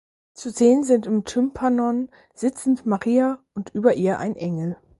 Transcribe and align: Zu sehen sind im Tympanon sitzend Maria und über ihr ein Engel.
Zu 0.33 0.49
sehen 0.49 0.83
sind 0.83 1.05
im 1.05 1.25
Tympanon 1.25 2.09
sitzend 2.33 2.87
Maria 2.87 3.37
und 3.53 3.69
über 3.75 3.93
ihr 3.93 4.17
ein 4.17 4.35
Engel. 4.35 4.75